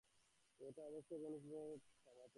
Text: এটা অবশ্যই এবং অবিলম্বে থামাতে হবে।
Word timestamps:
এটা 0.61 0.81
অবশ্যই 0.85 1.15
এবং 1.15 1.31
অবিলম্বে 1.33 1.77
থামাতে 1.95 2.11
হবে। 2.13 2.29